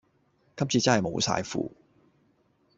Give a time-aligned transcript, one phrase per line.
[0.57, 1.75] 今次真係無晒符